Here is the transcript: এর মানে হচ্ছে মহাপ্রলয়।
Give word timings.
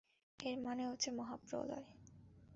এর 0.39 0.57
মানে 0.59 0.83
হচ্ছে 0.87 1.09
মহাপ্রলয়। 1.11 1.85